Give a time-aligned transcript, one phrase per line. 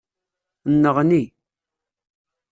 [0.73, 1.23] Nneɣni.